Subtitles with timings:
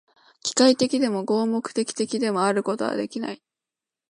[0.41, 3.43] 機械的でも、合目的的でもあることはできない。